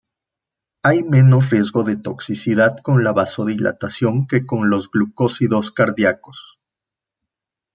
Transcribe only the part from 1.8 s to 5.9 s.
de toxicidad con la vasodilatación que con los glucósidos